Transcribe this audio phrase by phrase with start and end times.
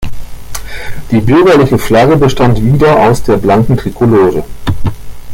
[1.11, 4.43] Die bürgerliche Flagge bestand wieder aus der blanken Trikolore.